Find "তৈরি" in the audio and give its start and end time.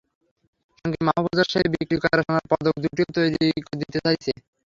3.17-3.35